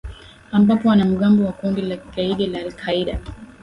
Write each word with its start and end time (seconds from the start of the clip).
ambapo 0.51 0.89
wanamgambo 0.89 1.45
wa 1.45 1.51
kundi 1.51 1.81
la 1.81 1.97
kigaidi 1.97 2.47
la 2.47 2.59
al 2.59 2.71
qaeda 2.73 3.19